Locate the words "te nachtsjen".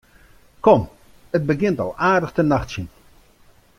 2.35-2.87